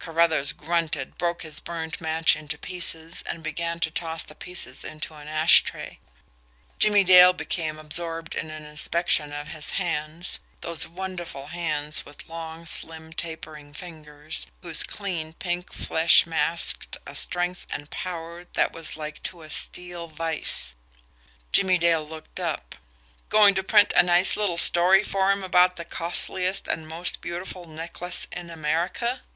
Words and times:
Carruthers 0.00 0.50
grunted, 0.50 1.16
broke 1.16 1.42
his 1.42 1.60
burned 1.60 2.00
match 2.00 2.34
into 2.34 2.58
pieces, 2.58 3.22
and 3.24 3.40
began 3.40 3.78
to 3.78 3.88
toss 3.88 4.24
the 4.24 4.34
pieces 4.34 4.82
into 4.82 5.14
an 5.14 5.28
ash 5.28 5.62
tray. 5.62 6.00
Jimmie 6.80 7.04
Dale 7.04 7.32
became 7.32 7.78
absorbed 7.78 8.34
in 8.34 8.50
an 8.50 8.64
inspection 8.64 9.32
of 9.32 9.46
his 9.46 9.70
hands 9.78 10.40
those 10.60 10.88
wonderful 10.88 11.46
hands 11.46 12.04
with 12.04 12.28
long, 12.28 12.64
slim, 12.66 13.12
tapering 13.12 13.72
fingers, 13.72 14.48
whose 14.60 14.82
clean, 14.82 15.34
pink 15.34 15.72
flesh 15.72 16.26
masked 16.26 16.96
a 17.06 17.14
strength 17.14 17.64
and 17.70 17.88
power 17.88 18.44
that 18.54 18.72
was 18.72 18.96
like 18.96 19.22
to 19.22 19.42
a 19.42 19.48
steel 19.50 20.08
vise. 20.08 20.74
Jimmie 21.52 21.78
Dale 21.78 22.04
looked 22.04 22.40
up. 22.40 22.74
"Going 23.28 23.54
to 23.54 23.62
print 23.62 23.92
a 23.96 24.02
nice 24.02 24.36
little 24.36 24.56
story 24.58 25.04
for 25.04 25.30
him 25.30 25.44
about 25.44 25.76
the 25.76 25.84
'costliest 25.84 26.66
and 26.66 26.88
most 26.88 27.20
beautiful 27.20 27.66
necklace 27.66 28.26
in 28.32 28.50
America'?" 28.50 29.20